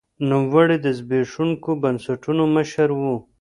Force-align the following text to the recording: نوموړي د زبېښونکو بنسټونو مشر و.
نوموړي 0.29 0.77
د 0.85 0.87
زبېښونکو 0.97 1.71
بنسټونو 1.83 2.43
مشر 2.55 2.89
و. 2.99 3.03